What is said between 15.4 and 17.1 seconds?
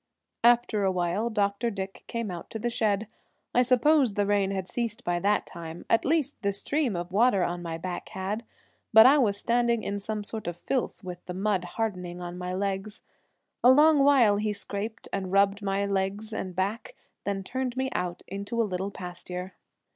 my legs and back,